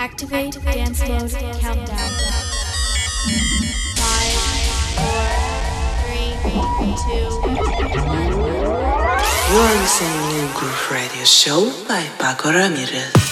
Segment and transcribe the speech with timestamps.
[0.00, 1.30] Activate dance mode
[1.60, 2.10] countdown.
[4.00, 4.32] Five,
[4.96, 5.28] four,
[6.00, 6.32] three,
[7.04, 7.28] two,
[8.08, 8.32] one.
[9.52, 13.29] You are listening to Groove Radio Show by Pako Ramirez.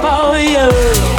[0.00, 1.17] for you.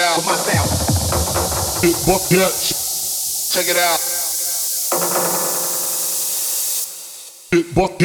[0.00, 0.16] it out.
[0.16, 1.82] With my style.
[1.82, 2.22] Big buck
[3.52, 4.00] Check it out.
[7.50, 7.98] Big buck